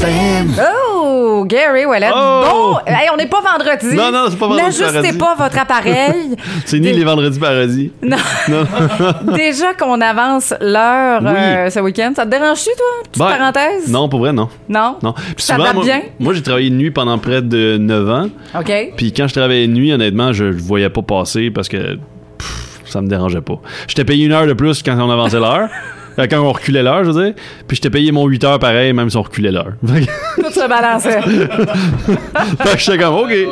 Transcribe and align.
Oh, 0.00 1.44
Gary 1.46 1.84
Wallet. 1.84 2.10
Oh! 2.14 2.42
Bon, 2.44 2.78
hey, 2.86 3.08
on 3.12 3.16
n'est 3.16 3.26
pas 3.26 3.40
vendredi. 3.40 3.96
Non, 3.96 4.12
non, 4.12 4.26
c'est 4.30 4.38
pas 4.38 4.46
vendredi 4.46 4.80
N'ajustez 4.80 5.18
pas 5.18 5.34
votre 5.34 5.58
appareil. 5.58 6.36
C'est 6.64 6.78
ni 6.78 6.92
les 6.92 7.04
vendredis 7.04 7.38
paradis. 7.38 7.90
non. 8.02 8.16
Déjà 9.34 9.74
qu'on 9.74 10.00
avance 10.00 10.54
l'heure 10.60 11.20
Oui. 11.22 11.30
euh, 11.34 11.70
ce 11.70 11.80
week-end, 11.80 12.12
ça 12.14 12.24
te 12.24 12.30
dérange-tu, 12.30 12.70
toi? 12.76 12.86
Petite 13.04 13.18
Ben, 13.18 13.36
parenthèse? 13.38 13.90
Non, 13.90 14.08
pour 14.08 14.20
vrai, 14.20 14.32
non. 14.32 14.48
Non? 14.68 14.96
Non. 15.02 15.12
Puis 15.12 15.44
Ça 15.44 15.56
souvent, 15.56 15.74
moi, 15.74 15.84
bien? 15.84 16.02
moi, 16.20 16.32
j'ai 16.32 16.42
travaillé 16.42 16.70
de 16.70 16.76
nuit 16.76 16.90
pendant 16.92 17.18
près 17.18 17.42
de 17.42 17.76
9 17.78 18.10
ans. 18.10 18.28
OK. 18.58 18.92
Puis 18.96 19.12
quand 19.12 19.26
je 19.26 19.34
travaillais 19.34 19.66
de 19.66 19.72
nuit, 19.72 19.92
honnêtement, 19.92 20.32
je 20.32 20.44
le 20.44 20.56
voyais 20.58 20.90
pas 20.90 21.02
passer 21.02 21.50
parce 21.50 21.68
que 21.68 21.96
pff, 22.38 22.80
ça 22.84 23.00
me 23.02 23.08
dérangeait 23.08 23.40
pas. 23.40 23.60
J'étais 23.88 24.04
payé 24.04 24.26
une 24.26 24.32
heure 24.32 24.46
de 24.46 24.52
plus 24.52 24.82
quand 24.82 24.96
on 24.98 25.10
avançait 25.10 25.40
l'heure. 25.40 25.68
Euh, 26.18 26.26
Quand 26.28 26.40
on 26.40 26.52
reculait 26.52 26.82
l'heure, 26.82 27.04
je 27.04 27.10
veux 27.10 27.24
dire. 27.24 27.34
Puis 27.66 27.76
j'étais 27.76 27.90
payé 27.90 28.10
mon 28.12 28.26
8 28.26 28.44
heures 28.44 28.58
pareil, 28.58 28.92
même 28.92 29.08
si 29.10 29.16
on 29.16 29.22
reculait 29.22 29.52
l'heure. 29.52 29.72
Tout 29.82 30.50
se 30.50 30.68
balançait. 30.68 31.20
fait 32.62 32.72
que 32.74 32.78
j'étais 32.78 32.98
comme, 32.98 33.14
OK. 33.14 33.28
Tu 33.30 33.46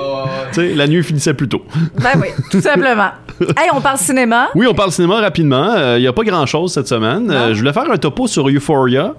sais, 0.52 0.74
la 0.74 0.86
nuit 0.86 1.02
finissait 1.02 1.34
plus 1.34 1.48
tôt. 1.48 1.64
ben 2.02 2.10
oui, 2.20 2.28
tout 2.50 2.60
simplement. 2.60 3.10
Hey, 3.56 3.68
on 3.74 3.80
parle 3.80 3.98
cinéma. 3.98 4.48
Oui, 4.54 4.66
on 4.68 4.74
parle 4.74 4.90
cinéma 4.92 5.20
rapidement. 5.20 5.74
Il 5.96 6.00
n'y 6.00 6.06
a 6.06 6.12
pas 6.12 6.24
grand-chose 6.24 6.72
cette 6.72 6.88
semaine. 6.88 7.30
Euh, 7.30 7.52
je 7.54 7.58
voulais 7.58 7.72
faire 7.72 7.90
un 7.90 7.96
topo 7.96 8.26
sur 8.26 8.48
Euphoria. 8.48 9.14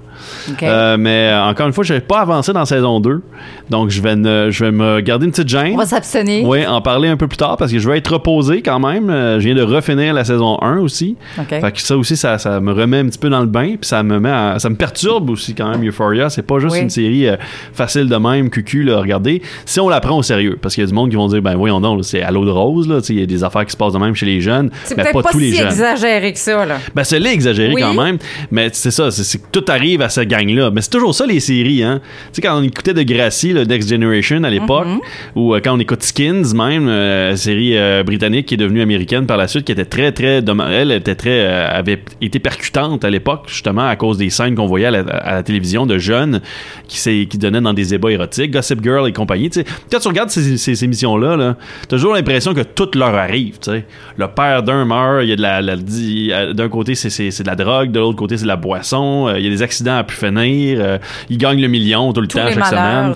Euh, 0.64 0.98
mais 0.98 1.30
euh, 1.32 1.44
encore 1.44 1.68
une 1.68 1.74
fois, 1.74 1.84
je 1.84 1.94
n'avais 1.94 2.06
pas 2.06 2.20
avancé 2.22 2.52
dans 2.54 2.66
saison 2.66 3.00
2. 3.00 3.22
Donc, 3.70 3.90
je 3.90 4.02
vais, 4.02 4.16
ne- 4.16 4.50
je 4.50 4.66
vais 4.66 4.72
me 4.72 5.00
garder 5.02 5.26
une 5.26 5.32
petite 5.32 5.48
gêne. 5.48 5.74
on 5.74 5.78
va 5.78 5.86
s'abstenir. 5.86 6.48
Oui, 6.48 6.66
en 6.66 6.82
parler 6.82 7.08
un 7.10 7.18
peu 7.18 7.28
plus 7.28 7.38
tard 7.38 7.58
parce 7.58 7.72
que 7.72 7.78
je 7.80 7.88
vais 7.90 7.98
être 8.00 8.12
reposé 8.14 8.62
quand 8.64 8.80
même. 8.80 9.10
Euh, 9.10 9.40
je 9.40 9.46
viens 9.46 9.56
de 9.56 9.62
refinir 9.62 10.14
la 10.14 10.24
saison 10.26 10.58
1 10.62 10.80
aussi. 10.80 11.16
OK. 11.38 11.50
Fait 11.50 11.72
que 11.72 11.80
ça 11.82 11.96
aussi, 11.96 12.18
ça, 12.18 12.38
ça 12.40 12.60
me 12.60 12.72
remet 12.74 13.00
un 13.00 13.06
petit 13.06 13.20
peu 13.20 13.30
dans 13.30 13.42
le 13.42 13.46
bain. 13.46 13.76
Puis 13.80 13.88
ça 13.88 14.02
me 14.02 14.20
met 14.20 14.32
à- 14.32 14.58
ça 14.60 14.70
me 14.70 14.76
perturbe 14.76 15.30
aussi 15.30 15.54
quand 15.54 15.70
même, 15.70 15.88
Euphoria. 15.88 16.30
C'est 16.32 16.42
pas 16.42 16.58
juste 16.60 16.74
Oui. 16.74 16.82
une 16.82 16.90
série 16.90 17.28
euh, 17.28 17.36
facile 17.74 18.10
de 18.10 18.16
même, 18.16 18.50
cucu, 18.50 18.84
là, 18.84 18.98
regarder. 19.00 19.42
Si 19.66 19.80
on 19.80 19.90
la 19.90 20.00
prend 20.00 20.18
au 20.18 20.24
sérieux, 20.24 20.58
parce 20.62 20.74
qu'il 20.74 20.84
y 20.84 20.86
a 20.86 20.88
du 20.88 20.94
monde 20.96 21.10
qui 21.12 21.16
vont 21.16 21.28
dire, 21.28 21.42
ben 21.42 21.56
voyons 21.56 21.80
donc, 21.80 22.04
c'est 22.04 22.24
à 22.24 22.32
l'eau 22.32 22.46
de 22.46 22.52
rose, 22.52 22.88
Il 23.10 23.20
y 23.20 23.24
a 23.24 23.26
des 23.28 23.44
affaires 23.44 23.66
qui 23.66 23.72
se 23.72 23.78
passent 23.78 23.94
de 23.94 24.00
même 24.00 24.07
chez 24.16 24.26
les 24.26 24.42
jeunes. 24.42 24.70
C'est 24.84 24.96
peut-être 24.96 25.22
pas, 25.22 25.32
tous 25.32 25.40
les 25.40 25.52
si 25.52 25.58
jeunes. 25.58 25.68
exagéré 25.68 26.34
que 26.34 26.40
ça, 26.40 26.66
là. 26.66 26.78
Ben, 26.96 27.04
c'est 27.04 27.20
là 27.20 27.32
exagéré 27.32 27.74
Oui. 27.74 27.82
quand 27.82 27.94
même. 27.94 28.18
Mais 28.52 28.70
c'est 28.74 28.92
ça, 28.92 29.12
c'est- 29.12 29.38
que 29.38 29.48
tout 29.52 29.66
arrive 29.70 30.02
à 30.02 30.10
cette 30.10 30.28
gang-là. 30.28 30.72
Mais 30.72 30.82
c'est 30.82 30.90
toujours 30.92 31.14
ça, 31.16 31.26
les 31.26 31.40
séries, 31.40 31.84
hein. 31.84 32.02
Tu 32.34 32.36
sais, 32.36 32.42
quand 32.42 32.58
on 32.60 32.64
écoutait 32.64 32.94
de 32.94 33.04
Gracie, 33.04 33.54
le 33.54 33.64
Next 33.66 33.90
Generation 33.90 34.44
à 34.44 34.50
l'époque, 34.50 34.88
ou 35.36 35.54
euh, 35.54 35.60
quand 35.64 35.74
on 35.76 35.80
écoute 35.80 36.04
Skins, 36.04 36.54
même, 36.56 36.88
euh, 36.88 37.36
série 37.36 37.78
euh, 37.78 38.04
britannique 38.04 38.48
qui 38.48 38.54
est 38.56 38.58
devenue 38.58 38.82
américaine 38.82 39.26
par 39.26 39.38
la 39.38 39.48
suite, 39.48 39.66
qui 39.66 39.72
était 39.72 39.86
très, 39.86 40.12
très. 40.12 40.42
Elle 40.72 40.92
était 40.92 41.16
très. 41.16 41.40
euh, 41.46 41.68
avait 41.70 42.02
été 42.22 42.40
percutante 42.40 43.04
à 43.06 43.10
l'époque, 43.10 43.44
justement, 43.48 43.88
à 43.88 43.96
cause 43.96 44.18
des 44.18 44.30
scènes 44.30 44.56
qu'on 44.56 44.66
voyait 44.68 44.88
à 44.88 44.92
la, 44.92 45.00
à 45.00 45.34
la 45.36 45.44
télévision 45.44 45.86
de 45.86 45.98
jeunes 45.98 46.42
qui, 46.88 47.28
qui 47.28 47.38
donnaient 47.38 47.62
dans 47.62 47.74
des 47.74 47.94
ébats 47.94 48.12
érotiques, 48.12 48.52
Gossip 48.52 48.82
Girl 48.84 49.08
et 49.08 49.14
compagnie. 49.14 49.50
Tu 49.50 49.62
sais, 49.62 49.66
quand 49.92 50.00
tu 50.00 50.08
regardes 50.08 50.30
ces, 50.30 50.58
ces- 50.58 50.58
ces 50.76 50.84
émissions-là, 50.84 51.36
là, 51.36 51.58
t'as 51.88 51.98
toujours 51.98 52.14
l'impression 52.14 52.54
que 52.54 52.62
tout 52.62 52.90
leur 52.96 53.16
arrive. 53.16 53.58
tu 53.60 53.72
sais. 53.72 53.86
Le 54.18 54.28
père 54.28 54.64
d'un 54.64 54.84
meurt, 54.86 55.24
il 55.24 55.30
y 55.30 55.34
a 55.34 55.36
de 55.36 55.42
la. 55.42 55.60
euh, 55.60 56.54
d'un 56.54 56.70
côté, 56.70 56.96
c'est, 56.96 57.10
c'est- 57.12 57.30
c'est 57.32 57.44
de 57.44 57.48
la 57.48 57.56
drogue, 57.56 57.92
de 57.92 58.00
l'autre 58.00 58.16
côté, 58.18 58.36
c'est 58.38 58.44
de 58.44 58.48
la 58.48 58.56
boisson. 58.56 59.28
euh, 59.28 59.38
Il 59.40 59.44
y 59.46 59.48
a 59.48 59.52
des 59.52 59.62
accidents 59.62 59.98
à 59.98 60.04
pu 60.04 60.16
finir. 60.16 60.80
euh, 60.82 60.98
ils 61.30 61.38
gagnent 61.38 61.62
le 61.62 61.68
million 61.68 62.12
tout 62.14 62.22
le 62.22 62.28
Tous 62.28 62.38
temps, 62.38 62.46
les 62.46 62.54
chaque 62.54 62.72
malheurs, 62.72 63.16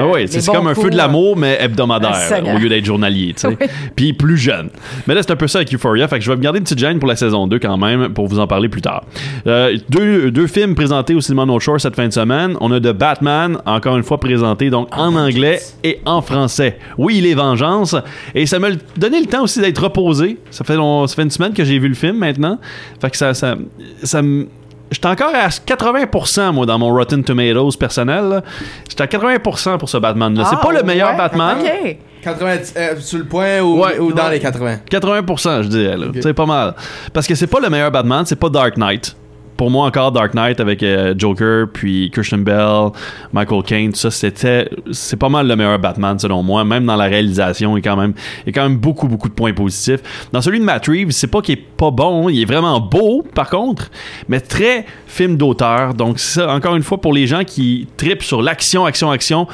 Ah 0.00 0.06
ouais, 0.06 0.26
c'est 0.26 0.40
comme 0.52 0.66
un 0.68 0.74
feu 0.74 0.90
de 0.90 0.96
l'amour, 0.96 1.36
mais 1.36 1.58
hebdomadaire, 1.60 2.12
au 2.54 2.58
lieu 2.58 2.68
d'être 2.68 2.84
journalier, 2.84 3.34
tu 3.34 3.40
sais. 3.42 3.48
Oui. 3.60 3.66
Puis 3.96 4.12
plus 4.12 4.36
jeune. 4.38 4.70
Mais 5.06 5.14
là, 5.14 5.22
c'est 5.22 5.30
un 5.32 5.36
peu 5.36 5.48
ça 5.48 5.58
avec 5.58 5.72
Euphoria, 5.74 6.06
fait 6.08 6.18
que 6.18 6.24
je 6.24 6.30
vais 6.30 6.36
me 6.36 6.42
garder 6.42 6.58
une 6.58 6.64
petite 6.64 6.78
gêne 6.78 6.98
pour 6.98 7.08
la 7.08 7.16
saison 7.16 7.46
2 7.46 7.58
quand 7.58 7.76
même, 7.76 8.08
pour 8.14 8.26
vous 8.26 8.38
en 8.38 8.46
parler 8.46 8.68
plus 8.68 8.80
tard. 8.82 9.04
Euh, 9.46 9.76
deux, 9.88 10.30
deux 10.30 10.46
films 10.46 10.74
présentés 10.74 11.14
au 11.14 11.20
cinéma 11.20 11.44
No 11.46 11.58
Shore 11.60 11.80
cette 11.80 11.96
fin 11.96 12.06
de 12.08 12.12
semaine. 12.12 12.56
On 12.60 12.70
a 12.72 12.80
de 12.80 12.92
Batman, 12.92 13.58
encore 13.66 13.96
une 13.96 14.02
fois 14.02 14.18
présenté 14.20 14.70
donc 14.70 14.88
en 14.96 15.14
anglais 15.14 15.60
et 15.84 16.00
en 16.06 16.20
français. 16.22 16.78
Oui, 16.98 17.16
il 17.18 17.26
est 17.26 17.34
Vengeance. 17.34 17.94
Et 18.34 18.46
ça 18.46 18.58
m'a 18.58 18.68
donné 18.96 19.20
le 19.20 19.26
temps 19.26 19.42
aussi 19.44 19.60
d'être 19.60 19.82
reposé. 19.82 20.17
Ça 20.50 20.64
fait, 20.64 20.76
long- 20.76 21.06
ça 21.06 21.14
fait 21.16 21.22
une 21.22 21.30
semaine 21.30 21.52
que 21.52 21.64
j'ai 21.64 21.78
vu 21.78 21.88
le 21.88 21.94
film 21.94 22.16
maintenant. 22.18 22.58
Fait 23.00 23.10
que 23.10 23.16
ça, 23.16 23.34
ça, 23.34 23.54
ça 24.02 24.22
me- 24.22 24.46
J'étais 24.90 25.06
encore 25.08 25.34
à 25.34 25.48
80% 25.48 26.50
moi 26.52 26.64
dans 26.64 26.78
mon 26.78 26.88
Rotten 26.94 27.22
Tomatoes 27.22 27.76
personnel. 27.78 28.24
là. 28.24 28.42
J'étais 28.88 29.02
à 29.02 29.06
80% 29.06 29.76
pour 29.76 29.88
ce 29.90 29.98
Batman-là. 29.98 30.44
C'est 30.48 30.56
Ah, 30.58 30.64
pas 30.64 30.72
le 30.72 30.82
meilleur 30.82 31.10
ouais, 31.10 31.16
Batman. 31.18 31.58
OK. 31.60 31.96
90, 32.22 32.74
euh, 32.76 32.96
sur 32.98 33.18
le 33.18 33.24
point 33.26 33.60
ou, 33.60 33.82
Ouais, 33.84 33.98
ou 33.98 34.12
dans 34.14 34.24
ouais. 34.24 34.30
les 34.32 34.40
80. 34.40 34.78
80%, 34.90 35.62
je 35.62 35.68
dirais. 35.68 35.96
là. 35.96 36.06
C'est 36.22 36.32
pas 36.32 36.46
mal. 36.46 36.74
Parce 37.12 37.26
que 37.26 37.34
c'est 37.34 37.46
pas 37.46 37.60
le 37.60 37.68
meilleur 37.68 37.90
Batman, 37.90 38.24
c'est 38.24 38.38
pas 38.40 38.48
Dark 38.48 38.78
Knight. 38.78 39.14
Pour 39.58 39.72
moi, 39.72 39.86
encore 39.86 40.12
Dark 40.12 40.34
Knight 40.34 40.60
avec 40.60 40.84
euh, 40.84 41.14
Joker, 41.18 41.66
puis 41.72 42.10
Christian 42.12 42.38
Bell, 42.38 42.92
Michael 43.32 43.64
Caine, 43.64 43.92
ça, 43.92 44.08
c'était. 44.08 44.70
C'est 44.92 45.16
pas 45.16 45.28
mal 45.28 45.48
le 45.48 45.56
meilleur 45.56 45.80
Batman, 45.80 46.16
selon 46.16 46.44
moi. 46.44 46.64
Même 46.64 46.86
dans 46.86 46.94
la 46.94 47.06
réalisation, 47.06 47.76
il 47.76 47.84
y 47.84 47.88
a 47.88 47.90
quand 47.90 48.00
même, 48.00 48.14
il 48.46 48.46
y 48.46 48.50
a 48.50 48.52
quand 48.52 48.68
même 48.68 48.78
beaucoup, 48.78 49.08
beaucoup 49.08 49.28
de 49.28 49.34
points 49.34 49.52
positifs. 49.52 50.28
Dans 50.32 50.40
celui 50.40 50.60
de 50.60 50.64
Matt 50.64 50.86
Reeves, 50.86 51.10
c'est 51.10 51.26
pas 51.26 51.42
qu'il 51.42 51.58
est 51.58 51.62
pas 51.76 51.90
bon, 51.90 52.28
il 52.28 52.40
est 52.40 52.44
vraiment 52.44 52.78
beau, 52.78 53.26
par 53.34 53.50
contre, 53.50 53.90
mais 54.28 54.38
très 54.38 54.86
film 55.08 55.36
d'auteur. 55.36 55.92
Donc, 55.92 56.20
ça, 56.20 56.54
encore 56.54 56.76
une 56.76 56.84
fois, 56.84 57.00
pour 57.00 57.12
les 57.12 57.26
gens 57.26 57.42
qui 57.42 57.88
tripent 57.96 58.22
sur 58.22 58.40
l'action, 58.40 58.86
action, 58.86 59.10
action, 59.10 59.48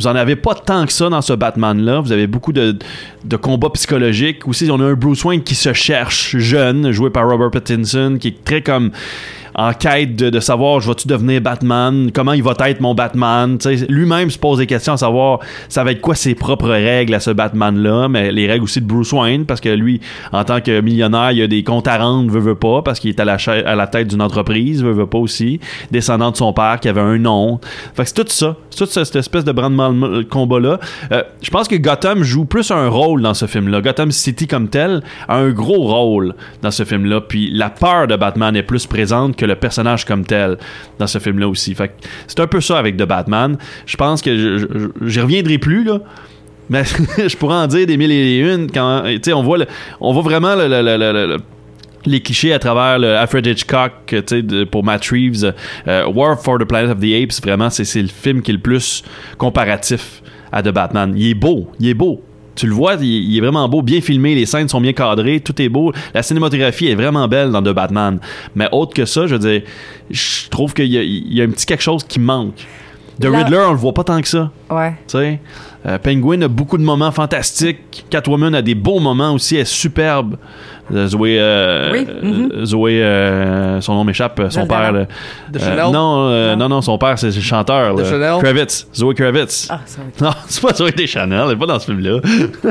vous 0.00 0.06
en 0.06 0.16
avez 0.16 0.34
pas 0.34 0.54
tant 0.54 0.86
que 0.86 0.92
ça 0.92 1.10
dans 1.10 1.20
ce 1.20 1.34
Batman-là. 1.34 2.00
Vous 2.00 2.10
avez 2.10 2.26
beaucoup 2.26 2.54
de, 2.54 2.74
de 3.22 3.36
combats 3.36 3.68
psychologiques. 3.68 4.48
Aussi, 4.48 4.70
on 4.70 4.80
a 4.80 4.84
un 4.84 4.94
Bruce 4.94 5.22
Wayne 5.24 5.42
qui 5.42 5.54
se 5.54 5.74
cherche, 5.74 6.38
jeune, 6.38 6.90
joué 6.90 7.10
par 7.10 7.28
Robert 7.28 7.50
Pattinson, 7.50 8.16
qui 8.18 8.28
est 8.28 8.42
très 8.42 8.62
comme 8.62 8.92
en 9.60 9.74
quête 9.74 10.16
de, 10.16 10.40
savoir 10.40 10.80
je 10.80 10.88
vais-tu 10.88 11.06
devenir 11.06 11.42
Batman, 11.42 12.10
comment 12.14 12.32
il 12.32 12.42
va 12.42 12.54
être 12.60 12.80
mon 12.80 12.94
Batman? 12.94 13.58
Lui-même 13.90 14.30
se 14.30 14.38
pose 14.38 14.58
des 14.58 14.66
questions 14.66 14.94
à 14.94 14.96
savoir 14.96 15.40
ça 15.68 15.84
va 15.84 15.92
être 15.92 16.00
quoi 16.00 16.14
ses 16.14 16.34
propres 16.34 16.70
règles 16.70 17.14
à 17.14 17.20
ce 17.20 17.30
Batman-là, 17.30 18.08
mais 18.08 18.32
les 18.32 18.46
règles 18.46 18.64
aussi 18.64 18.80
de 18.80 18.86
Bruce 18.86 19.12
Wayne, 19.12 19.44
parce 19.44 19.60
que 19.60 19.68
lui, 19.68 20.00
en 20.32 20.44
tant 20.44 20.62
que 20.62 20.80
millionnaire, 20.80 21.32
il 21.32 21.42
a 21.42 21.46
des 21.46 21.62
comptes 21.62 21.88
à 21.88 21.98
rendre, 21.98 22.30
veut, 22.32 22.40
veut 22.40 22.54
pas, 22.54 22.80
parce 22.80 23.00
qu'il 23.00 23.10
est 23.10 23.20
à 23.20 23.24
la, 23.26 23.86
tête 23.86 24.08
d'une 24.08 24.22
entreprise, 24.22 24.82
veut, 24.82 24.92
veut 24.92 25.06
pas 25.06 25.18
aussi, 25.18 25.60
descendant 25.90 26.30
de 26.30 26.36
son 26.36 26.54
père 26.54 26.80
qui 26.80 26.88
avait 26.88 27.02
un 27.02 27.18
nom. 27.18 27.60
Fait 27.94 28.04
que 28.04 28.08
c'est 28.08 28.14
tout 28.14 28.24
ça. 28.28 28.56
C'est 28.70 28.78
toute 28.78 28.90
cette 28.90 29.16
espèce 29.16 29.44
de 29.44 29.52
brandement 29.52 29.92
de 29.92 30.22
combat-là. 30.22 30.78
Euh, 31.12 31.22
je 31.42 31.50
pense 31.50 31.68
que 31.68 31.76
Gotham 31.76 32.22
joue 32.22 32.46
plus 32.46 32.70
un 32.70 32.88
rôle 32.88 33.20
dans 33.20 33.34
ce 33.34 33.46
film-là. 33.46 33.82
Gotham 33.82 34.10
City 34.10 34.46
comme 34.46 34.68
tel 34.68 35.02
a 35.28 35.36
un 35.36 35.50
gros 35.50 35.86
rôle 35.86 36.34
dans 36.62 36.70
ce 36.70 36.84
film-là. 36.84 37.20
Puis 37.20 37.50
la 37.50 37.68
peur 37.68 38.06
de 38.06 38.16
Batman 38.16 38.56
est 38.56 38.62
plus 38.62 38.86
présente 38.86 39.36
que 39.36 39.49
le 39.50 39.56
personnage 39.56 40.04
comme 40.04 40.24
tel 40.24 40.56
dans 40.98 41.06
ce 41.06 41.18
film-là 41.18 41.48
aussi. 41.48 41.74
Fait 41.74 41.92
c'est 42.26 42.40
un 42.40 42.46
peu 42.46 42.60
ça 42.60 42.78
avec 42.78 42.96
The 42.96 43.04
Batman. 43.04 43.56
Je 43.86 43.96
pense 43.96 44.22
que 44.22 44.58
je- 45.06 45.20
reviendrai 45.20 45.58
plus, 45.58 45.84
là. 45.84 46.00
Mais 46.68 46.84
je 47.18 47.36
pourrais 47.36 47.56
en 47.56 47.66
dire 47.66 47.86
des 47.86 47.96
mille 47.96 48.12
et 48.12 48.38
une 48.38 48.70
quand 48.70 49.02
on 49.34 49.42
voit 49.42 49.58
on 50.00 50.12
voit 50.12 50.22
vraiment 50.22 50.54
le- 50.54 50.68
le- 50.68 50.82
le- 50.82 50.96
le- 50.96 51.26
le- 51.26 51.36
les 52.06 52.20
clichés 52.22 52.52
à 52.54 52.58
travers 52.58 52.98
le 52.98 53.14
Alfred 53.16 53.44
Hitchcock 53.46 54.14
pour 54.70 54.82
Matt 54.84 55.04
Reeves 55.06 55.52
euh, 55.86 56.06
War 56.06 56.40
for 56.40 56.58
the 56.58 56.64
Planet 56.64 56.92
of 56.92 57.00
the 57.00 57.12
Apes 57.22 57.42
vraiment 57.44 57.68
c'est 57.68 58.00
le 58.00 58.08
film 58.08 58.40
qui 58.40 58.52
est 58.52 58.54
le 58.54 58.60
plus 58.60 59.02
comparatif 59.36 60.22
à 60.52 60.62
The 60.62 60.68
Batman 60.70 61.12
il 61.16 61.30
est 61.30 61.34
beau 61.34 61.70
il 61.78 61.88
est 61.88 61.94
beau 61.94 62.22
tu 62.54 62.66
le 62.66 62.74
vois, 62.74 62.94
il, 63.00 63.36
est 63.36 63.40
vraiment 63.40 63.68
beau, 63.68 63.82
bien 63.82 64.00
filmé, 64.00 64.34
les 64.34 64.46
scènes 64.46 64.68
sont 64.68 64.80
bien 64.80 64.92
cadrées, 64.92 65.40
tout 65.40 65.60
est 65.60 65.68
beau. 65.68 65.92
La 66.14 66.22
cinématographie 66.22 66.88
est 66.88 66.94
vraiment 66.94 67.26
belle 67.28 67.50
dans 67.50 67.62
The 67.62 67.74
Batman. 67.74 68.18
Mais 68.54 68.68
autre 68.72 68.94
que 68.94 69.04
ça, 69.04 69.26
je 69.26 69.34
veux 69.34 69.38
dire, 69.38 69.62
je 70.10 70.48
trouve 70.48 70.74
qu'il 70.74 70.86
y, 70.86 71.34
y 71.34 71.40
a 71.40 71.44
un 71.44 71.50
petit 71.50 71.66
quelque 71.66 71.82
chose 71.82 72.04
qui 72.04 72.18
manque. 72.18 72.66
The 73.20 73.24
La- 73.26 73.38
Riddler, 73.38 73.58
on 73.68 73.72
le 73.72 73.76
voit 73.76 73.92
pas 73.92 74.04
tant 74.04 74.20
que 74.20 74.28
ça. 74.28 74.50
Ouais. 74.70 74.90
Tu 75.06 75.18
sais, 75.18 75.40
Euh, 75.86 75.96
Penguin 75.98 76.42
a 76.42 76.48
beaucoup 76.48 76.76
de 76.76 76.82
moments 76.82 77.10
fantastiques. 77.10 78.04
Catwoman 78.10 78.54
a 78.54 78.60
des 78.60 78.74
beaux 78.74 78.98
moments 79.00 79.32
aussi. 79.32 79.54
Elle 79.56 79.62
est 79.62 79.64
superbe. 79.64 80.36
Euh, 80.92 81.06
Zoé, 81.06 81.38
euh, 81.40 81.90
Oui, 81.92 82.06
mhm. 82.22 82.50
euh, 82.52 82.64
Zoé, 82.66 83.02
euh, 83.02 83.80
son 83.80 83.94
nom 83.94 84.04
m'échappe. 84.04 84.42
Son 84.50 84.66
père. 84.66 84.92
là. 84.92 85.06
De 85.50 85.58
Euh, 85.58 85.62
Chanel? 85.62 85.90
non, 85.92 86.26
euh, 86.28 86.54
Non. 86.56 86.68
non, 86.68 86.82
son 86.82 86.98
père, 86.98 87.18
c'est 87.18 87.34
le 87.34 87.40
chanteur. 87.40 87.94
De 87.94 88.02
là. 88.02 88.10
Chanel? 88.10 88.34
Kravitz. 88.42 88.88
Zoé 88.94 89.14
Kravitz. 89.14 89.68
Ah, 89.70 89.80
être- 89.86 90.20
Non, 90.22 90.30
c'est 90.48 90.60
pas 90.62 90.74
Zoé 90.74 90.92
Deschanel. 90.92 91.40
Elle 91.46 91.52
est 91.52 91.56
pas 91.56 91.66
dans 91.66 91.78
ce 91.78 91.86
film-là. 91.86 92.20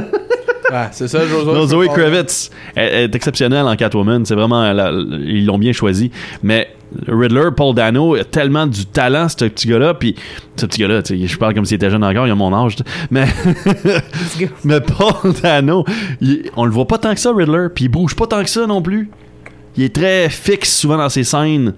Ouais, 0.71 0.87
c'est 0.91 1.07
ça. 1.07 1.17
Non, 1.45 1.65
Zoé 1.65 1.87
Kravitz 1.87 2.51
elle, 2.75 2.89
elle 2.93 3.03
est 3.05 3.15
exceptionnelle 3.15 3.65
en 3.65 3.75
Catwoman. 3.75 4.23
C'est 4.23 4.35
vraiment. 4.35 4.71
la- 4.71 4.91
ils 4.91 5.43
l'ont 5.47 5.57
bien 5.57 5.71
choisi. 5.73 6.11
Mais 6.43 6.69
Riddler, 7.07 7.49
Paul 7.55 7.75
Dano, 7.75 8.15
a 8.15 8.23
tellement 8.23 8.65
du 8.67 8.85
talent, 8.85 9.27
ce 9.29 9.35
petit 9.45 9.67
gars-là. 9.67 9.93
Puis, 9.93 10.15
ce 10.55 10.65
petit 10.65 10.81
gars-là, 10.81 11.01
je 11.07 11.37
parle 11.37 11.53
comme 11.53 11.65
s'il 11.65 11.75
était 11.75 11.89
jeune 11.89 12.03
encore, 12.03 12.25
il 12.27 12.31
a 12.31 12.35
mon 12.35 12.53
âge. 12.53 12.77
Mais, 13.11 13.25
mais 14.63 14.81
Paul 14.81 15.33
Dano, 15.41 15.85
il- 16.21 16.49
on 16.55 16.65
le 16.65 16.71
voit 16.71 16.87
pas 16.87 16.97
tant 16.97 17.13
que 17.13 17.19
ça, 17.19 17.31
Riddler. 17.33 17.67
Puis, 17.73 17.85
il 17.85 17.89
bouge 17.89 18.15
pas 18.15 18.27
tant 18.27 18.43
que 18.43 18.49
ça 18.49 18.65
non 18.67 18.81
plus. 18.81 19.09
Il 19.77 19.83
est 19.83 19.95
très 19.95 20.29
fixe 20.29 20.75
souvent 20.79 20.97
dans 20.97 21.09
ses 21.09 21.23
scènes. 21.23 21.73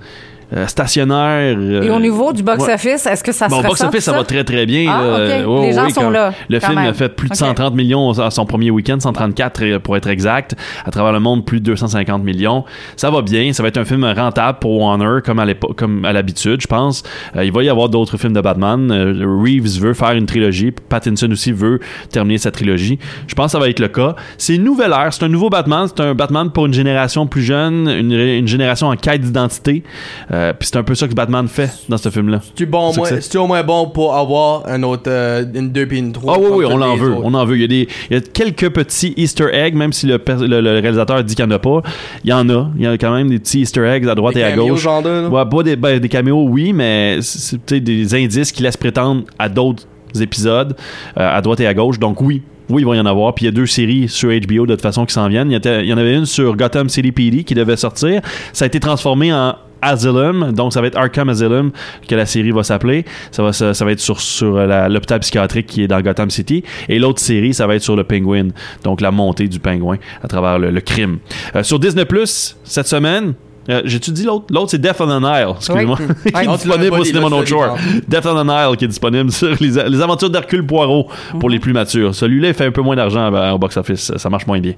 Euh, 0.56 0.68
stationnaire. 0.68 1.58
Et 1.84 1.90
au 1.90 2.00
niveau 2.00 2.34
du 2.34 2.44
box-office, 2.44 3.06
est-ce 3.06 3.24
que 3.24 3.32
ça 3.32 3.46
se 3.46 3.52
Bon, 3.52 3.58
ressent, 3.58 3.70
box-office, 3.70 4.04
ça 4.04 4.12
ça? 4.12 4.18
va 4.18 4.24
très 4.24 4.44
très 4.44 4.66
bien. 4.66 4.86
Ah, 4.92 5.18
Les 5.64 5.74
gens 5.74 5.90
sont 5.90 6.10
là, 6.10 6.34
Le 6.50 6.60
film 6.60 6.78
a 6.78 6.94
fait 6.94 7.10
plus 7.10 7.30
de 7.30 7.34
Ok. 7.34 7.40
130 7.40 7.74
millions 7.76 8.12
à 8.20 8.32
son 8.32 8.46
premier 8.46 8.70
week-end, 8.72 9.00
134 9.00 9.64
euh, 9.64 9.80
pour 9.80 9.96
être 9.98 10.08
exact. 10.10 10.56
À 10.86 10.92
travers 10.92 11.14
le 11.14 11.20
monde, 11.20 11.46
plus 11.46 11.60
de 11.60 11.66
250 11.66 12.24
millions. 12.24 12.66
Ça 12.96 13.10
va 13.10 13.22
bien. 13.22 13.54
Ça 13.54 13.64
va 13.64 13.70
être 13.70 13.78
un 13.78 13.86
film 13.86 14.04
rentable 14.06 14.60
pour 14.60 14.80
Warner, 14.80 15.20
comme 15.24 15.40
à 15.40 15.46
l'époque, 15.46 15.76
comme 15.78 16.06
à 16.06 16.14
l'habitude, 16.14 16.62
je 16.62 16.68
pense. 16.68 17.04
Euh, 17.36 17.46
il 17.46 17.52
va 17.52 17.64
y 17.64 17.70
avoir 17.70 17.90
d'autres 17.90 18.18
films 18.18 18.34
de 18.34 18.42
Batman. 18.42 18.92
Euh, 18.92 19.14
Reeves 19.42 19.80
veut 19.80 19.94
faire 19.94 20.12
une 20.12 20.26
trilogie. 20.26 20.72
Pattinson 20.72 21.32
aussi 21.32 21.52
veut 21.52 21.80
terminer 22.12 22.38
sa 22.38 22.52
trilogie. 22.52 23.00
Je 23.28 23.36
pense 23.36 23.48
que 23.48 23.52
ça 23.54 23.60
va 23.60 23.70
être 23.70 23.80
le 23.80 23.88
cas. 23.88 24.16
C'est 24.38 24.56
une 24.56 24.64
nouvelle 24.64 24.92
ère. 24.92 25.14
C'est 25.14 25.24
un 25.24 25.30
nouveau 25.30 25.50
Batman. 25.50 25.88
C'est 25.88 26.02
un 26.04 26.14
Batman 26.14 26.50
pour 26.52 26.66
une 26.66 26.74
génération 26.74 27.26
plus 27.28 27.42
jeune, 27.44 27.88
une, 27.88 28.12
une 28.12 28.48
génération 28.48 28.88
en 28.88 28.96
quête 28.96 29.22
d'identité. 29.22 29.84
Euh, 30.32 30.41
Puis 30.58 30.70
c'est 30.72 30.78
un 30.78 30.84
peu 30.84 30.96
ça 30.96 31.08
que 31.08 31.14
Batman 31.14 31.48
fait 31.48 31.70
dans 31.90 31.98
ce 31.98 32.10
film-là. 32.10 32.40
C'est 32.56 32.66
bon, 32.66 32.90
au 32.90 32.94
moins- 32.96 33.08
Succès. 33.08 33.22
c'est 33.22 33.38
au 33.38 33.48
moins 33.48 33.64
bon 33.64 33.88
pour 33.88 34.16
avoir 34.16 34.64
un 34.68 34.82
autre, 34.84 35.04
euh, 35.08 35.44
une 35.54 35.72
2 35.72 35.86
puis 35.88 36.00
une 36.00 36.12
3. 36.12 36.36
Ah 36.36 36.40
oui, 36.42 36.48
oui, 36.52 36.66
on 36.68 36.82
en 36.82 36.96
veut, 36.96 37.16
on 37.24 37.34
en 37.34 37.46
veut. 37.46 37.56
Il 37.58 37.62
y, 37.62 37.66
a 37.66 37.68
des, 37.68 37.88
il 38.10 38.14
y 38.16 38.18
a 38.18 38.22
quelques 38.22 38.70
petits 38.70 39.14
Easter 39.18 39.48
eggs, 39.52 39.76
même 39.76 39.94
si 39.94 40.06
le, 40.08 40.18
pers- 40.20 40.40
le- 40.40 40.62
le 40.62 40.72
réalisateur 40.80 41.24
dit 41.24 41.36
qu'il 41.36 41.46
n'y 41.46 41.52
en 41.54 41.56
a 41.56 41.60
pas. 41.60 41.82
Il 42.24 42.30
y 42.30 42.34
en 42.34 42.48
a. 42.50 42.70
Il 42.78 42.84
y 42.84 42.88
a 42.88 42.98
quand 42.98 43.14
même 43.14 43.30
des 43.30 43.40
petits 43.40 43.62
Easter 43.62 43.86
eggs 43.86 44.08
à 44.08 44.16
droite 44.16 44.36
et 44.38 44.44
à 44.44 44.52
gauche. 44.54 44.82
Genre 44.82 45.02
de. 45.02 45.28
Ouais, 45.28 45.46
pas 45.46 45.64
des, 45.64 45.76
ben, 45.76 46.00
des 46.00 46.10
caméos, 46.10 46.46
oui, 46.50 46.74
mais 46.74 47.20
c'est 47.22 47.80
des 47.80 48.16
indices 48.16 48.52
qui 48.52 48.64
laissent 48.64 48.78
prétendre 48.78 49.24
à 49.38 49.50
d'autres 49.50 49.84
épisodes, 50.20 50.76
euh, 51.18 51.38
à 51.38 51.42
droite 51.42 51.60
et 51.62 51.68
à 51.68 51.74
gauche. 51.74 52.00
Donc 52.00 52.20
oui, 52.22 52.42
oui, 52.70 52.82
il 52.82 52.86
va 52.88 52.96
y 52.96 53.00
en 53.00 53.06
avoir. 53.06 53.34
Puis 53.36 53.44
il 53.46 53.48
y 53.48 53.50
a 53.50 53.52
deux 53.52 53.66
séries 53.66 54.08
sur 54.10 54.30
HBO 54.30 54.66
de 54.66 54.74
toute 54.74 54.82
façon 54.82 55.06
qui 55.06 55.14
s'en 55.14 55.28
viennent. 55.28 55.50
Il 55.52 55.54
y, 55.54 55.58
était- 55.58 55.82
il 55.84 55.88
y 55.88 55.94
en 55.94 55.98
avait 55.98 56.16
une 56.16 56.26
sur 56.26 56.56
Gotham 56.56 56.90
City 56.90 57.12
PD 57.12 57.44
qui 57.44 57.54
devait 57.54 57.78
sortir. 57.78 58.22
Ça 58.54 58.66
a 58.66 58.68
été 58.68 58.80
transformé 58.80 59.34
en 59.34 59.56
Asylum, 59.82 60.52
donc 60.52 60.74
ça 60.74 60.82
va 60.82 60.88
être 60.88 60.98
Arkham 60.98 61.30
Asylum 61.30 61.72
que 62.08 62.16
la 62.16 62.26
série 62.26 62.52
va 62.52 62.64
s'appeler. 62.64 63.06
Ça 63.32 63.44
va, 63.44 63.54
ça, 63.54 63.74
ça 63.74 63.86
va 63.86 63.92
être 63.92 64.00
sur, 64.00 64.20
sur 64.20 64.58
euh, 64.58 64.88
l'hôpital 64.88 65.20
psychiatrique 65.20 65.68
qui 65.68 65.84
est 65.84 65.88
dans 65.88 66.02
Gotham 66.02 66.30
City. 66.30 66.64
Et 66.90 67.00
l'autre 67.00 67.20
série, 67.20 67.54
ça 67.54 67.68
va 67.68 67.76
être 67.76 67.82
sur 67.84 67.96
le 67.96 68.04
Penguin, 68.04 68.50
donc 68.84 69.02
la 69.02 69.12
montée 69.12 69.48
du 69.48 69.60
pingouin 69.60 69.98
à 70.24 70.28
travers 70.28 70.60
le, 70.60 70.72
le 70.72 70.82
crime. 70.82 71.20
Euh, 71.56 71.64
sur 71.64 71.80
Disney 71.80 72.06
Plus 72.06 72.58
cette 72.64 72.88
semaine. 72.88 73.34
euh, 73.70 73.82
J'ai-tu 73.86 74.12
dit 74.12 74.24
l'autre? 74.24 74.46
L'autre, 74.52 74.72
c'est 74.72 74.82
Death 74.82 75.00
on 75.02 75.08
the 75.08 75.22
Nile, 75.22 75.54
excuse-moi. 75.58 75.98
Oui. 76.00 76.32
qui 76.32 76.38
est 76.44 76.48
disponible 76.48 77.00
au 77.00 77.04
cinéma 77.04 77.30
North 77.30 77.48
Shore. 77.48 77.78
Death 78.08 78.26
on 78.26 78.44
the 78.44 78.46
Nile 78.48 78.78
qui 78.78 78.86
est 78.86 78.88
disponible 78.90 79.32
sur 79.32 79.50
les, 79.60 79.90
les 79.90 80.02
aventures 80.02 80.30
d'Hercule 80.30 80.66
Poirot 80.66 81.08
pour 81.40 81.50
les 81.50 81.60
plus 81.60 81.74
matures. 81.74 82.14
Celui-là, 82.16 82.50
il 82.50 82.54
fait 82.54 82.66
un 82.66 82.72
peu 82.72 82.82
moins 82.82 82.96
d'argent 82.96 83.34
euh, 83.34 83.52
au 83.52 83.58
box-office. 83.58 84.12
Ça 84.18 84.30
marche 84.30 84.46
moins 84.48 84.60
bien. 84.60 84.74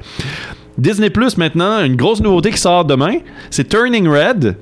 Disney 0.77 1.09
Plus 1.09 1.37
maintenant, 1.37 1.83
une 1.83 1.95
grosse 1.95 2.19
nouveauté 2.21 2.49
qui 2.51 2.57
sort 2.57 2.83
demain, 2.85 3.17
c'est 3.51 3.67
Turning 3.69 4.07
Red. 4.07 4.55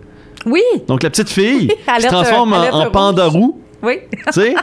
Oui, 0.46 0.64
Donc 0.88 1.04
la 1.04 1.10
petite 1.10 1.30
fille 1.30 1.68
qui 1.68 2.02
se 2.02 2.08
transforme 2.08 2.54
en, 2.54 2.58
en 2.74 2.90
rouge. 2.92 3.54
Oui. 3.84 4.00
tu 4.12 4.18
sais? 4.32 4.54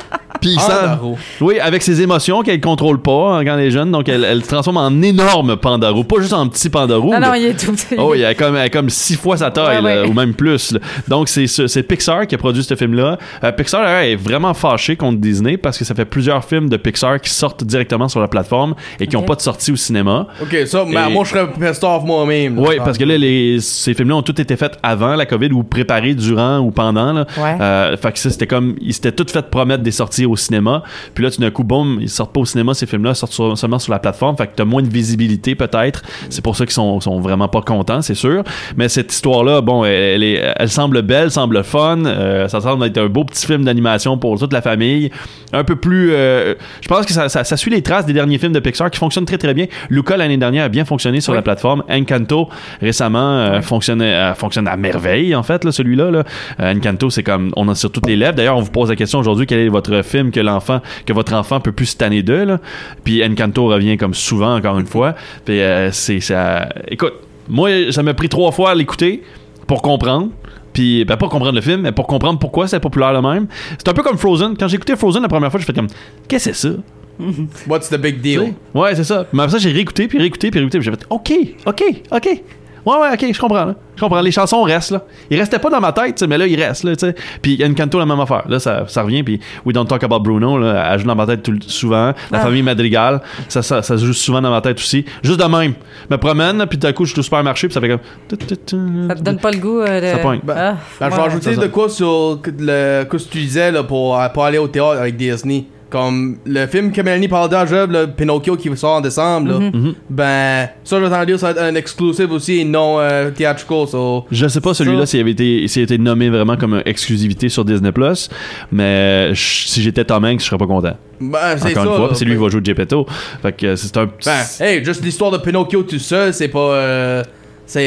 Puis 0.41 0.51
il 0.51 0.59
Ah, 0.59 0.63
sent- 0.63 0.87
Daro. 0.87 1.19
oui, 1.41 1.59
avec 1.59 1.83
ses 1.83 2.01
émotions 2.01 2.43
qu'elle 2.43 2.61
contrôle 2.61 3.01
pas 3.03 3.39
hein, 3.39 3.45
quand 3.45 3.59
elle 3.59 3.67
est 3.67 3.71
jeune, 3.73 3.91
donc 3.91 4.09
elle, 4.09 4.25
elle 4.25 4.43
se 4.45 4.49
transforme 4.49 4.77
en 4.77 5.03
énorme 5.03 5.57
panda 5.57 5.91
roux, 5.91 6.05
pas 6.05 6.21
juste 6.21 6.33
en 6.33 6.47
petit 6.49 6.69
panda 6.69 6.97
roux. 6.97 7.13
Non, 7.13 7.19
là. 7.19 7.29
non, 7.29 7.35
il 7.35 7.47
est 7.47 7.59
tout 7.59 7.73
petit. 7.73 7.97
Oh, 7.99 8.15
il 8.15 8.23
est 8.23 8.35
comme, 8.37 8.55
elle 8.57 8.67
est 8.67 8.71
comme 8.71 8.89
six 8.91 9.17
fois 9.17 9.37
sa 9.37 9.51
taille, 9.51 9.83
Ouais, 9.83 9.97
là, 9.97 10.03
ouais. 10.03 10.09
ou 10.09 10.13
même 10.13 10.35
plus. 10.35 10.73
là. 10.73 10.81
Donc, 11.09 11.29
c'est 11.29 11.47
ce- 11.49 11.67
c'est 11.67 11.83
Pixar 11.83 12.27
qui 12.27 12.35
a 12.37 12.39
produit 12.39 12.63
ce 12.63 12.77
film-là. 12.77 13.19
Euh, 13.43 13.53
Pixar 13.53 13.83
d'ailleurs, 13.83 14.03
est 14.03 14.15
vraiment 14.17 14.55
fâché 14.55 14.95
contre 14.95 15.19
Disney 15.19 15.57
parce 15.57 15.77
que 15.79 15.85
ça 15.85 15.95
fait 15.95 16.05
plusieurs 16.05 16.45
films 16.45 16.69
de 16.69 16.77
Pixar 16.77 17.21
qui 17.21 17.31
sortent 17.31 17.65
directement 17.65 18.09
sur 18.09 18.21
la 18.21 18.29
plateforme 18.29 18.75
et 19.01 19.07
qui 19.09 19.17
n'ont 19.17 19.23
pas 19.23 19.35
de 19.35 19.41
sortie 19.41 19.73
au 19.73 19.77
cinéma. 19.77 20.29
Ok, 20.41 20.57
ça, 20.67 20.85
mais 20.87 21.09
Et- 21.09 21.13
moi 21.13 21.25
je 21.25 21.31
serais 21.31 21.49
pissed 21.51 21.83
off 21.83 22.05
moi-même. 22.05 22.59
Oui, 22.59 22.77
parce 22.85 22.97
que 22.97 23.05
là, 23.05 23.19
les, 23.19 23.59
ces 23.61 23.93
films-là 23.95 24.15
ont 24.17 24.23
tous 24.23 24.41
été 24.41 24.57
faits 24.57 24.79
avant 24.85 25.17
la 25.17 25.27
COVID 25.27 25.51
ou 25.53 25.65
préparés 25.65 26.15
durant 26.15 26.59
ou 26.59 26.71
pendant. 26.71 27.13
Là. 27.13 27.27
Ouais. 27.37 27.57
Euh, 27.61 27.97
fait 27.97 28.13
que 28.13 28.19
ça, 28.21 28.31
c'était 28.31 28.47
comme. 28.47 28.77
Ils 28.81 28.95
s'étaient 29.09 29.25
tous 29.25 29.33
fait 29.33 29.49
promettre 29.51 29.83
des 29.83 29.91
sorties 29.91 30.27
au 30.27 30.37
cinéma. 30.37 30.83
Puis 31.15 31.25
là, 31.25 31.31
tout 31.31 31.41
d'un 31.41 31.51
coup, 31.51 31.65
boum, 31.65 31.99
ils 32.01 32.09
sortent 32.09 32.33
pas 32.33 32.41
au 32.41 32.45
cinéma, 32.45 32.75
ces 32.75 32.87
films-là, 32.87 33.15
sortent 33.15 33.33
sur- 33.33 33.57
seulement 33.57 33.79
sur 33.79 33.93
la 33.93 33.99
plateforme. 33.99 34.37
Fait 34.37 34.47
que 34.47 34.53
t'as 34.57 34.65
moins 34.65 34.83
de 34.83 34.89
visibilité, 34.89 35.55
peut-être. 35.55 36.03
C'est 36.31 36.43
pour 36.43 36.57
ça 36.57 36.65
qu'ils 36.65 36.75
sont, 36.75 37.01
sont 37.01 37.21
vraiment 37.21 37.49
pas 37.49 37.63
contents, 37.63 38.03
c'est 38.03 38.15
sûr. 38.15 38.43
Mais 38.77 38.89
cette 38.89 39.13
histoire-là, 39.13 39.61
bon, 39.61 39.85
elle, 39.85 39.93
elle 39.93 40.23
est, 40.23 40.53
elle 40.57 40.69
semble 40.69 41.03
belle, 41.03 41.31
semble 41.31 41.63
fun. 41.65 42.05
Euh, 42.05 42.49
ça 42.49 42.61
semble 42.61 42.85
être 42.87 42.99
un 42.99 43.07
beau 43.09 43.25
petit 43.25 43.47
film 43.47 43.65
d'animation 43.65 44.19
pour 44.19 44.39
toute 44.39 44.53
la 44.53 44.63
famille. 44.63 45.11
Un 45.53 45.65
peu 45.65 45.77
plus. 45.77 46.11
euh, 46.13 46.55
je 46.81 46.89
pense 46.89 47.07
que 47.07 47.13
ça, 47.13 47.29
ça, 47.29 47.45
ça 47.45 47.57
suit 47.57 47.71
les 47.71 47.83
traces 47.83 48.07
des 48.07 48.13
derniers 48.13 48.39
films 48.39 48.53
de 48.53 48.61
Pixar 48.61 48.91
qui 48.91 48.99
fonctionnent 48.99 49.25
très 49.25 49.39
très 49.39 49.55
bien. 49.55 49.67
Luca, 49.91 50.17
l'année 50.17 50.37
dernière, 50.37 50.65
a 50.65 50.69
bien 50.69 50.85
fonctionné 50.85 51.21
sur 51.21 51.33
Oui. 51.33 51.37
la 51.39 51.43
plateforme. 51.43 51.83
Encanto, 51.91 52.49
récemment, 52.81 53.19
euh, 53.39 53.61
euh, 53.61 54.35
fonctionne 54.35 54.69
à 54.69 54.77
merveille, 54.77 55.35
en 55.35 55.43
fait, 55.43 55.65
là, 55.65 55.73
celui-là. 55.73 56.11
Là. 56.11 56.25
Encanto, 56.61 57.11
c'est 57.11 57.23
comme. 57.23 57.51
On 57.57 57.69
a 57.69 57.75
sur 57.75 57.91
toutes 57.91 58.07
les 58.07 58.17
lèvres. 58.17 58.35
D'ailleurs, 58.35 58.57
on 58.57 58.61
vous 58.61 58.71
pose 58.71 58.91
la 58.91 58.97
question 58.99 59.19
aujourd'hui 59.19 59.47
quel 59.47 59.61
est 59.61 59.69
votre 59.69 60.03
film 60.03 60.31
que 60.31 60.41
l'enfant, 60.41 60.81
que 61.07 61.13
votre 61.13 61.33
enfant 61.35 61.61
peut 61.61 61.73
plus 61.73 61.87
se 61.87 61.97
tanner 61.97 62.23
d'eux. 62.23 62.45
là? 62.45 62.61
Puis 63.05 63.25
Encanto 63.25 63.67
revient 63.67 63.97
comme 63.97 64.15
souvent, 64.15 64.57
encore 64.57 64.79
une 64.79 64.87
fois. 64.87 65.15
Puis 65.45 65.61
euh, 65.61 65.91
c'est 65.93 66.21
ça. 66.21 66.69
Écoute, 66.89 67.15
moi, 67.49 67.71
ça 67.91 68.03
m'a 68.03 68.15
pris 68.15 68.29
trois 68.29 68.53
fois 68.53 68.71
à 68.71 68.75
l'écouter 68.75 69.23
pour 69.67 69.83
comprendre. 69.83 70.31
Puis, 70.73 71.05
ben, 71.05 71.17
pas 71.17 71.29
comprendre 71.29 71.55
le 71.55 71.61
film, 71.61 71.81
mais 71.81 71.93
pour 71.93 72.07
comprendre 72.07 72.39
pourquoi 72.39 72.69
c'est 72.69 72.79
populaire 72.79 73.13
le 73.13 73.23
même. 73.23 73.49
C'est 73.79 73.89
un 73.89 73.95
peu 73.95 74.03
comme 74.03 74.19
Frozen. 74.19 74.57
Quand 74.57 74.69
j'ai 74.69 74.77
écouté 74.77 74.95
Frozen 74.97 75.23
la 75.23 75.29
première 75.29 75.51
fois, 75.51 75.59
je 75.59 75.65
fais 75.65 75.73
comme, 75.73 75.89
qu'est-ce 76.29 76.51
que 76.51 76.55
c'est 76.55 76.69
ça? 76.69 76.75
What's 77.67 77.89
the 77.89 77.97
big 77.97 78.21
deal? 78.21 78.55
Ouais, 78.75 78.95
c'est 78.95 79.05
ça. 79.05 79.27
Mais 79.33 79.43
après 79.43 79.53
ça, 79.53 79.59
j'ai 79.59 79.73
réécouté, 79.73 80.07
puis 80.07 80.19
réécouté, 80.19 80.51
puis 80.51 80.61
réécouté. 80.61 80.79
Puis 80.79 80.85
j'ai 80.85 80.93
fait, 80.93 81.05
OK, 81.11 81.33
OK, 81.67 81.83
OK. 82.13 82.43
Ouais, 82.87 82.97
ouais, 82.97 83.09
OK, 83.13 83.27
je 83.33 83.39
comprends. 83.41 83.65
Là. 83.65 83.75
Je 83.97 84.01
comprends. 84.01 84.21
Les 84.21 84.31
chansons 84.31 84.63
restent, 84.63 84.93
là. 84.93 85.03
Ils 85.31 85.39
restaient 85.39 85.59
pas 85.59 85.71
dans 85.71 85.81
ma 85.81 85.93
tête, 85.93 86.23
mais 86.23 86.39
là, 86.39 86.47
ils 86.47 86.61
restent, 86.63 86.85
là, 86.85 86.95
tu 86.97 87.07
sais. 87.07 87.15
Puis 87.43 87.55
il 87.55 87.61
y 87.61 87.65
a 87.65 87.67
une 87.67 87.75
canto, 87.75 87.99
la 87.99 88.07
même 88.07 88.21
affaire. 88.21 88.45
Là, 88.49 88.59
ça, 88.61 88.85
ça 88.87 89.03
revient, 89.03 89.23
puis 89.23 89.41
We 89.67 89.75
Don't 89.75 89.87
Talk 89.87 90.03
About 90.05 90.21
Bruno, 90.21 90.59
là, 90.59 90.91
elle 90.93 90.99
joue 91.01 91.07
dans 91.07 91.15
ma 91.17 91.27
tête 91.27 91.43
tout 91.43 91.53
le- 91.53 91.59
souvent. 91.63 92.13
La 92.31 92.39
Ah. 92.39 92.41
famille 92.41 92.63
Madrigal, 92.63 93.21
ça, 93.49 93.63
ça, 93.63 93.83
ça 93.83 93.99
se 93.99 94.05
joue 94.07 94.13
souvent 94.13 94.41
dans 94.41 94.51
ma 94.51 94.61
tête 94.61 94.79
aussi. 94.79 95.05
Juste 95.23 95.41
de 95.41 95.45
même. 95.47 95.75
Je 96.09 96.15
me 96.15 96.19
promène, 96.19 96.65
puis 96.67 96.79
tout 96.79 96.87
à 96.87 96.93
coup, 96.93 97.05
je 97.05 97.11
suis 97.13 97.21
au 97.21 97.23
supermarché, 97.23 97.67
puis 97.69 97.75
ça 97.75 97.81
fait 97.81 97.89
comme... 97.89 97.99
Ça 98.31 98.37
te 98.37 99.23
donne 99.23 99.39
pas 99.39 99.51
le 99.51 99.59
goût 99.59 99.81
euh, 99.81 100.01
de... 100.01 100.07
Ça 100.17 100.19
pointe. 100.19 100.43
Ah, 100.49 100.77
Ben, 101.01 101.11
je 101.11 101.15
vais 101.17 101.21
ouais. 101.23 101.27
ajouter 101.29 101.57
de 101.57 101.67
quoi 101.67 101.89
sur 101.89 102.39
que- 102.43 102.51
le, 102.59 103.05
que 103.05 103.17
tu 103.17 103.39
disais 103.39 103.71
là, 103.73 103.83
pour, 103.83 104.19
pour 104.33 104.45
aller 104.45 104.59
au 104.59 104.69
théâtre 104.69 105.01
avec 105.01 105.17
Disney. 105.17 105.65
Comme 105.91 106.37
le 106.45 106.67
film 106.67 106.93
que 106.93 107.01
Mélanie 107.01 107.29
parlait 107.29 107.49
déjà, 107.65 107.87
le 107.87 108.07
Pinocchio 108.09 108.57
qui 108.57 108.69
sort 108.77 108.97
en 108.97 109.01
décembre, 109.01 109.49
là, 109.53 109.59
Mhm. 109.59 109.95
ben 110.11 110.69
ça 110.85 111.01
j'entends 111.01 111.25
dire 111.25 111.39
ça 111.39 111.47
va 111.47 111.53
être 111.53 111.63
un 111.73 111.75
exclusive 111.77 112.31
aussi 112.31 112.61
et 112.61 112.65
non 112.65 113.01
euh, 113.01 113.31
theatrical. 113.31 113.87
So. 113.89 114.27
Je 114.31 114.47
sais 114.49 114.61
pas 114.61 114.75
celui-là 114.75 115.07
s'il 115.07 115.21
avait 115.21 115.31
été 115.31 115.67
s'il 115.67 115.81
a 115.81 115.85
été 115.85 115.97
nommé 115.97 116.29
vraiment 116.29 116.57
comme 116.57 116.75
une 116.75 116.83
exclusivité 116.85 117.49
sur 117.49 117.65
Disney 117.65 117.91
Plus, 117.93 118.29
mais 118.71 119.31
si 119.35 119.81
j'étais 119.83 120.05
Tom 120.05 120.25
Hanks, 120.25 120.41
je 120.41 120.45
serais 120.47 120.59
pas 120.59 120.67
content. 120.67 120.97
Ben, 121.21 121.39
c'est 121.57 121.71
Encore 121.71 121.85
ça. 121.85 121.91
une 121.91 121.97
fois, 122.09 122.17
que 122.19 122.25
lui 122.25 122.33
il 122.33 122.39
va 122.39 122.49
jouer 122.49 122.61
Gepetto. 122.63 123.07
Fait 123.43 123.53
que 123.53 123.75
c'est 123.77 123.97
un 123.97 124.05
Ben, 124.07 124.43
hey, 124.61 124.85
juste 124.85 125.03
l'histoire 125.03 125.31
de 125.31 125.39
Pinocchio 125.39 125.83
tout 125.83 125.99
seul, 125.99 126.33
c'est 126.35 126.49
pas. 126.49 126.59
euh, 126.59 127.23
c'est, 127.25 127.31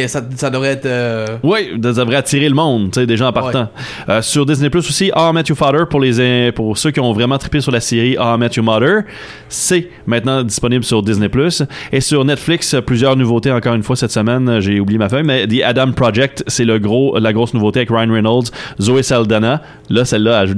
ça, 0.07 0.21
ça 0.35 0.49
devrait 0.49 0.69
être. 0.69 0.85
euh, 0.85 1.25
Oui, 1.43 1.71
ça 1.81 1.91
devrait 1.93 2.15
attirer 2.17 2.47
le 2.47 2.55
monde, 2.55 2.91
tu 2.91 2.99
sais, 2.99 3.05
déjà 3.07 3.27
en 3.27 3.33
partant. 3.33 3.69
Euh, 4.09 4.21
sur 4.21 4.45
Disney 4.45 4.69
Plus 4.69 4.87
aussi, 4.87 5.11
Met 5.33 5.43
Your 5.49 5.57
Father 5.57 5.85
pour 5.89 5.99
les 5.99 6.51
pour 6.51 6.77
ceux 6.77 6.91
qui 6.91 6.99
ont 6.99 7.11
vraiment 7.13 7.37
trippé 7.37 7.61
sur 7.61 7.71
la 7.71 7.79
série 7.79 8.15
Met 8.39 8.49
Your 8.55 8.63
Mother, 8.65 9.03
c'est 9.49 9.89
maintenant 10.05 10.43
disponible 10.43 10.83
sur 10.83 11.01
Disney 11.01 11.29
Plus 11.29 11.63
et 11.91 11.99
sur 12.01 12.23
Netflix 12.23 12.73
euh, 12.73 12.81
plusieurs 12.81 13.15
nouveautés 13.15 13.51
encore 13.51 13.73
une 13.73 13.83
fois 13.83 13.95
cette 13.95 14.11
semaine. 14.11 14.47
euh, 14.49 14.61
J'ai 14.61 14.79
oublié 14.79 14.97
ma 14.99 15.09
feuille, 15.09 15.23
mais 15.23 15.47
The 15.47 15.61
Adam 15.63 15.91
Project, 15.93 16.43
c'est 16.47 16.65
le 16.65 16.77
gros 16.79 17.17
la 17.19 17.33
grosse 17.33 17.53
nouveauté 17.53 17.79
avec 17.79 17.89
Ryan 17.89 18.11
Reynolds, 18.13 18.45
Zoe 18.79 19.01
Saldana. 19.01 19.61
Là, 19.89 20.05
celle-là 20.05 20.39
ajoute 20.39 20.57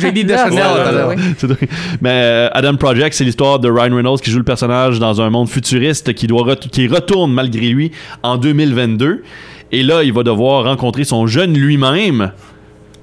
j'ai 0.00 0.12
dit, 0.12 0.24
de. 0.24 0.34
Mais 2.00 2.10
euh, 2.10 2.48
Adam 2.52 2.76
Project, 2.76 3.14
c'est 3.14 3.24
l'histoire 3.24 3.58
de 3.58 3.70
Ryan 3.70 3.94
Reynolds 3.94 4.20
qui 4.20 4.30
joue 4.30 4.38
le 4.38 4.44
personnage 4.44 4.98
dans 4.98 5.20
un 5.20 5.30
monde 5.30 5.48
futuriste 5.48 6.12
qui 6.14 6.26
doit 6.26 6.42
ret- 6.44 6.56
qui 6.70 6.86
retourne 6.88 7.32
malgré 7.32 7.59
lui 7.68 7.92
en 8.22 8.38
2022. 8.38 9.22
Et 9.72 9.82
là, 9.82 10.02
il 10.02 10.12
va 10.12 10.22
devoir 10.22 10.64
rencontrer 10.64 11.04
son 11.04 11.26
jeune 11.26 11.56
lui-même 11.56 12.32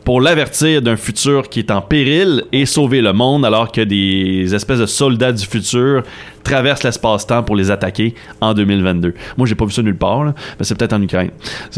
pour 0.04 0.22
l'avertir 0.22 0.82
d'un 0.82 0.96
futur 0.96 1.50
qui 1.50 1.60
est 1.60 1.70
en 1.70 1.82
péril 1.82 2.46
et 2.54 2.66
sauver 2.66 3.02
le 3.02 3.12
monde 3.12 3.46
alors 3.46 3.72
que 3.72 3.82
des 3.82 4.56
espèces 4.56 4.80
de 4.80 4.86
soldats 4.86 5.34
du 5.34 5.46
futur 5.46 6.04
traversent 6.48 6.84
l'espace-temps 6.84 7.44
pour 7.44 7.56
les 7.56 7.72
attaquer 7.72 8.14
en 8.42 8.54
2022. 8.54 9.14
Moi, 9.38 9.48
j'ai 9.48 9.56
pas 9.56 9.66
vu 9.66 9.72
ça 9.72 9.82
nulle 9.82 9.96
part, 9.98 10.24
là, 10.24 10.34
mais 10.60 10.66
c'est 10.66 10.76
peut-être 10.78 10.94
en 10.94 11.02
Ukraine. 11.02 11.32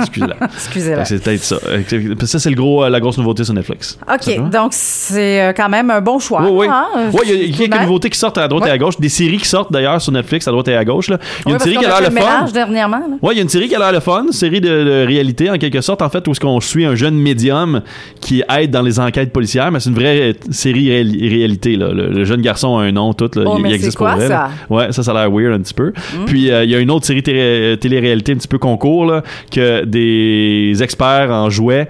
Excusez-la. 0.00 0.36
Excusez-la. 0.54 1.04
C'est 1.04 1.22
peut-être 1.22 1.42
ça. 1.42 1.56
Euh, 1.68 1.82
Ça, 2.24 2.38
c'est 2.38 2.50
le 2.50 2.56
gros, 2.56 2.88
la 2.88 3.00
grosse 3.00 3.18
nouveauté 3.18 3.44
sur 3.44 3.54
Netflix. 3.54 3.98
OK, 4.12 4.50
donc 4.50 4.70
c'est 4.72 5.42
euh, 5.42 5.52
quand 5.52 5.68
même 5.68 5.90
un 5.90 6.00
bon 6.00 6.18
choix. 6.18 6.42
Oui, 6.42 6.50
oui. 6.52 6.66
hein, 6.70 6.86
Ouais, 7.12 7.20
il 7.24 7.30
y 7.30 7.32
a- 7.32 7.44
y 7.44 7.50
quelques 7.52 7.80
nouveautés 7.80 8.10
qui 8.10 8.18
sortent 8.18 8.38
à 8.38 8.46
droite 8.48 8.64
Ouais. 8.64 8.70
et 8.70 8.72
à 8.72 8.78
gauche. 8.78 8.98
Des 8.98 9.08
séries 9.08 9.38
qui 9.38 9.48
sortent 9.48 9.72
d'ailleurs 9.72 10.00
sur 10.00 10.12
Netflix 10.12 10.46
à 10.48 10.50
droite 10.50 10.68
et 10.68 10.76
à 10.76 10.84
gauche. 10.84 11.08
Il 11.08 11.12
y 11.12 11.14
a 11.14 11.18
Oui, 11.46 11.52
une 11.54 11.58
série 11.58 11.76
qui 11.76 11.84
a 11.84 12.00
l'air 12.00 12.10
le 12.10 12.16
fun. 12.16 12.46
dernièrement. 12.52 13.00
Ouais, 13.22 13.34
il 13.34 13.36
y 13.36 13.40
a 13.40 13.42
une 13.42 13.48
série 13.48 13.68
qui 13.68 13.74
a 13.74 13.78
l'air 13.78 13.92
le 13.92 14.00
fun, 14.00 14.26
série 14.30 14.60
de, 14.60 14.68
de 14.68 15.06
réalité 15.06 15.50
en 15.50 15.56
quelque 15.58 15.80
sorte, 15.80 16.02
en 16.02 16.08
fait, 16.10 16.26
où 16.28 16.32
est-ce 16.32 16.40
qu'on 16.40 16.60
suit 16.60 16.84
un, 16.84 16.90
un 16.90 16.94
jeune 16.96 17.14
médium 17.14 17.82
qui 18.20 18.42
aide 18.58 18.70
dans 18.72 18.82
les 18.82 18.98
enquêtes 18.98 19.32
policières, 19.32 19.70
mais 19.70 19.78
c'est 19.80 19.90
une 19.90 19.94
vraie 19.94 20.34
série 20.50 20.88
réali- 20.88 21.28
réalité. 21.30 21.76
Là. 21.76 21.92
Le, 21.92 22.08
le 22.10 22.24
jeune 22.24 22.40
garçon 22.42 22.78
a 22.78 22.82
un 22.82 22.92
nom, 22.92 23.12
tout. 23.14 23.29
Là, 23.36 23.44
Oh, 23.46 23.54
il, 23.58 23.62
mais 23.62 23.70
il 23.70 23.74
existe 23.74 23.96
quoi, 23.96 24.10
pour 24.10 24.18
vrai. 24.20 24.28
là. 24.28 24.50
ça? 24.68 24.74
Ouais, 24.74 24.92
ça, 24.92 25.02
ça 25.02 25.10
a 25.12 25.14
l'air 25.14 25.30
weird 25.32 25.52
un 25.54 25.60
petit 25.60 25.74
peu. 25.74 25.92
Puis 26.26 26.50
euh, 26.50 26.64
il 26.64 26.70
y 26.70 26.74
a 26.74 26.78
une 26.78 26.90
autre 26.90 27.06
série 27.06 27.22
télé- 27.22 27.76
télé-réalité 27.78 28.32
un 28.32 28.36
petit 28.36 28.48
peu 28.48 28.58
concours 28.58 29.04
là, 29.06 29.22
que 29.50 29.84
des 29.84 30.82
experts 30.82 31.30
en 31.30 31.50
jouets 31.50 31.88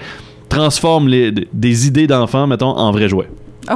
transforment 0.48 1.08
les, 1.08 1.32
des 1.52 1.86
idées 1.86 2.06
d'enfants, 2.06 2.46
mettons, 2.46 2.70
en 2.76 2.90
vrais 2.92 3.08
jouets. 3.08 3.28
Oh. 3.70 3.74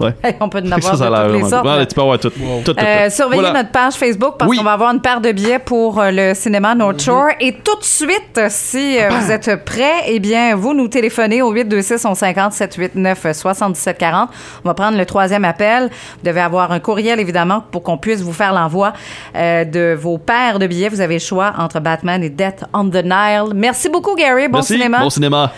Ouais. 0.00 0.14
On 0.40 0.48
peut 0.48 0.58
en 0.64 0.72
avoir 0.72 0.82
ça, 0.82 0.96
ça 0.96 1.06
a 1.06 1.10
de 1.10 1.12
l'air 1.14 1.22
toutes 1.24 1.32
les 1.32 1.38
vraiment 1.40 1.48
sortes. 1.50 1.62
cool. 1.62 1.70
là. 1.70 1.78
Ouais, 1.78 1.86
tu 1.86 1.94
peux 1.94 2.00
avoir 2.00 2.18
tout. 2.18 2.32
Wow. 2.40 2.60
tout, 2.64 2.74
tout, 2.74 2.80
Euh, 2.84 3.04
tout. 3.08 3.14
surveillez 3.14 3.42
Voilà. 3.42 3.58
notre 3.62 3.70
page 3.72 3.94
Facebook 3.94 4.34
parce 4.38 4.50
Oui. 4.50 4.56
qu'on 4.58 4.64
va 4.64 4.72
avoir 4.72 4.92
une 4.92 5.00
paire 5.00 5.20
de 5.20 5.32
billets 5.32 5.58
pour 5.58 6.00
euh, 6.00 6.10
le 6.12 6.34
cinéma 6.34 6.72
Mhm. 6.74 6.78
North 6.78 7.00
Shore. 7.02 7.28
Et 7.40 7.52
tout 7.52 7.76
de 7.78 7.84
suite, 7.84 8.40
si 8.48 8.98
euh, 8.98 9.08
vous 9.10 9.30
êtes 9.30 9.64
prêts, 9.64 10.02
eh 10.06 10.18
bien, 10.18 10.54
vous 10.56 10.74
nous 10.74 10.88
téléphonez 10.88 11.42
au 11.42 11.50
826 11.52 11.98
150 11.98 12.52
789 12.52 13.26
77 13.32 13.98
40. 13.98 14.30
On 14.64 14.68
va 14.68 14.74
prendre 14.74 14.96
le 14.98 15.06
troisième 15.06 15.44
appel. 15.44 15.84
Vous 15.84 16.24
devez 16.24 16.40
avoir 16.40 16.72
un 16.72 16.80
courriel, 16.80 17.20
évidemment, 17.20 17.62
pour 17.70 17.82
qu'on 17.82 17.98
puisse 17.98 18.20
vous 18.20 18.32
faire 18.32 18.52
l'envoi 18.52 18.92
euh, 19.36 19.64
de 19.64 19.96
vos 19.98 20.18
paires 20.18 20.58
de 20.58 20.66
billets. 20.66 20.88
Vous 20.88 21.00
avez 21.00 21.14
le 21.14 21.20
choix 21.20 21.52
entre 21.58 21.80
Batman 21.80 22.22
et 22.22 22.30
Death 22.30 22.64
on 22.72 22.88
the 22.88 23.04
Nile. 23.04 23.52
Merci 23.54 23.88
beaucoup, 23.88 24.14
Gary. 24.14 24.48
Bon 24.48 24.58
Merci. 24.58 24.74
cinéma. 24.74 24.98
Bon 25.00 25.10
cinéma. 25.10 25.50